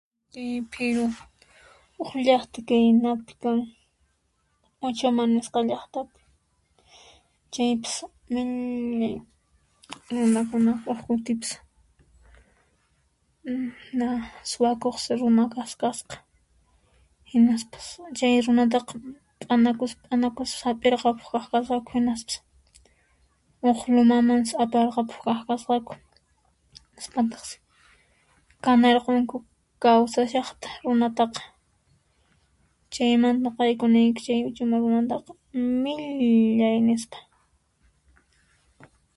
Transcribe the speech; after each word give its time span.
Phiru, 0.73 1.05
huk 1.97 2.11
llaqta 2.25 2.59
kay 2.67 2.85
napi 3.03 3.33
kan, 3.41 3.59
Uchama 4.85 5.23
nisqa 5.35 5.59
llaqtapi, 5.69 6.19
chaypis 7.53 7.95
millay 8.33 9.13
runakunaqa. 10.13 10.89
Huk 10.97 11.01
kutipis 11.07 11.51
[na] 13.97 14.05
suwakuqsi 14.51 15.11
runa 15.21 15.43
kas 15.53 15.71
kasqa 15.81 16.15
hinaspas 17.29 17.85
chay 18.17 18.33
runataqa 18.47 18.93
p'anakuspa 19.47 20.01
p'anakuspa 20.07 20.61
hap'irqapuq 20.67 21.27
kaq 21.33 21.45
kasqakapu 21.51 21.89
hinaspas 21.95 22.35
huk 23.63 23.79
lumamantas 23.93 24.51
aparqapuq 24.63 25.19
kaq 25.27 25.39
kasqaku 25.49 25.91
hinaspataqsi 26.87 27.55
kanarqunku 28.63 29.37
kawsashaqta 29.83 30.67
runataqa 30.87 31.43
chaymanta 32.93 33.41
nuqayku 33.45 33.85
niyku 33.93 34.19
chay 34.25 34.39
runataqa 34.69 35.31
millay 35.83 36.77
nispa. 36.87 37.17